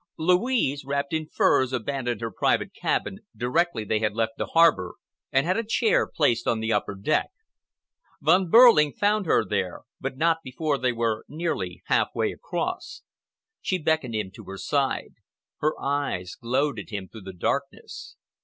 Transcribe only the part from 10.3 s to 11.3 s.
before they were